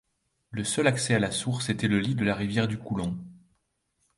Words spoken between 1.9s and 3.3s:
lit de la rivière du Coulomp.